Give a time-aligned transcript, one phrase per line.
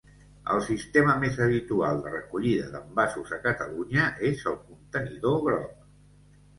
[0.53, 5.81] El sistema més habitual de recollida d'envasos a Catalunya és el contenidor groc.